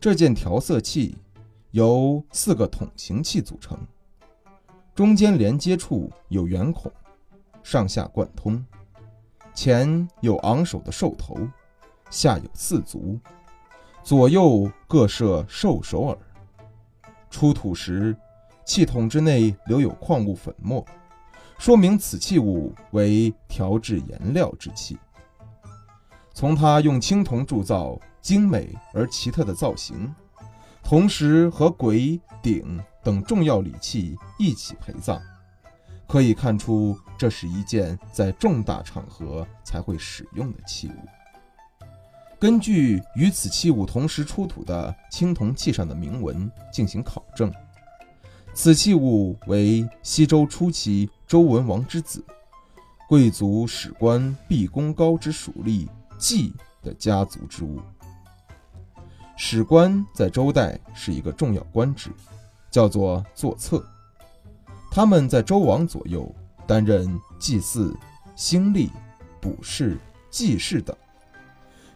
[0.00, 1.14] 这件调色器
[1.72, 3.78] 由四个筒形器组成，
[4.94, 6.90] 中间连接处有圆孔，
[7.62, 8.64] 上下贯通，
[9.52, 11.36] 前有昂首的兽头，
[12.08, 13.20] 下有四足，
[14.02, 16.18] 左右各设兽首耳。
[17.28, 18.16] 出土时，
[18.64, 20.82] 器筒之内留有矿物粉末，
[21.58, 24.98] 说明此器物为调制颜料之器。
[26.32, 28.00] 从它用青铜铸造。
[28.20, 30.14] 精美而奇特的造型，
[30.82, 35.20] 同时和簋、鼎等重要礼器一起陪葬，
[36.06, 40.92] 可以看出这是一件在重大场合才会使用的器物。
[42.38, 47.52] 根据与此器物同时出土的青铜器上的铭文进行考证，
[48.54, 52.24] 此器物为西周初期周文王之子、
[53.08, 55.86] 贵族史官毕公高之属吏
[56.18, 57.78] 季的家族之物。
[59.42, 62.10] 史官在周代是一个重要官职，
[62.70, 63.82] 叫做作策。
[64.90, 66.30] 他们在周王左右
[66.66, 67.96] 担任祭祀、
[68.36, 68.90] 兴历、
[69.40, 69.96] 卜筮、
[70.28, 70.94] 祭祀等。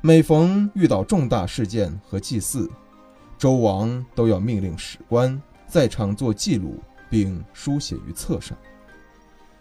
[0.00, 2.70] 每逢遇到重大事件和祭祀，
[3.36, 8.56] 周王都要命令史官在场做记录，并书写于册上，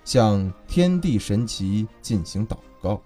[0.05, 3.01] 向天地神奇进行祷告。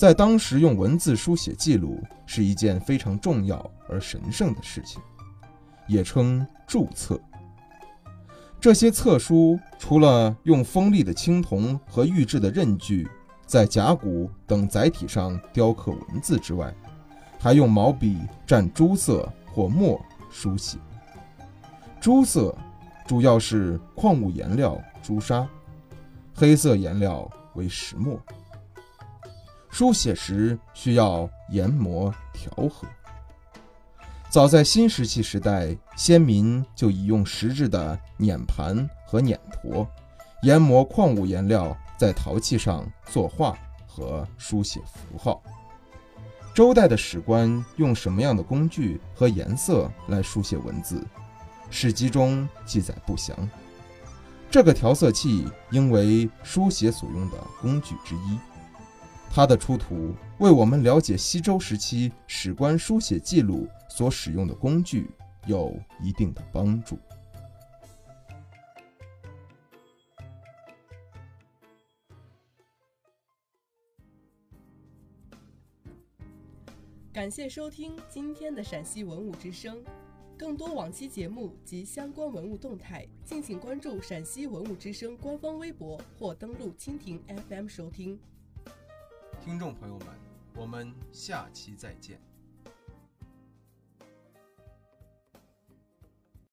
[0.00, 4.98] 在当时用文字书写记录是一件非常重要而神圣的事情，
[5.86, 7.20] 也称注册。
[8.58, 13.06] 这些册书除了用锋利的青铜和玉制的刃具
[13.44, 16.74] 在甲骨等载体上雕刻文字之外，
[17.38, 20.00] 还用毛笔蘸朱色或墨
[20.30, 20.78] 书写。
[22.00, 22.56] 朱色
[23.06, 25.46] 主要是矿物颜料朱砂，
[26.34, 28.18] 黑色颜料为石墨。
[29.70, 32.86] 书写时需要研磨调和。
[34.28, 39.86] 早在新石器时代，先民就已用石质的碾盘和碾砣
[40.42, 45.42] 研磨矿物颜料，在陶器上作画和书写符号。
[46.54, 51.04] 周代的史官用什么样的工具和颜色来书写文字，
[51.70, 53.36] 史籍中记载不详。
[54.50, 58.38] 这个调色器应为书写所用的工具之一。
[59.32, 65.08] 它的出土为我们了解西周时期史官书写记录所使用的工具
[65.46, 66.98] 有一定的帮助。
[77.12, 79.80] 感谢收听今天的陕西文物之声，
[80.36, 88.18] 更多往期节目及相关文物动态，敬请关注陕西文物之声官方微博或登录蜻蜓 FM 收听。
[89.42, 90.08] 听众朋友们，
[90.54, 92.20] 我们下期再见。